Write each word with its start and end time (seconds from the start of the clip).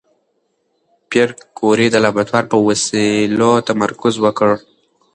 پېیر 1.09 1.29
کوري 1.57 1.87
د 1.91 1.95
لابراتوار 2.03 2.43
په 2.51 2.57
وسایلو 2.67 3.51
تمرکز 3.69 4.13
وکړ. 4.19 4.49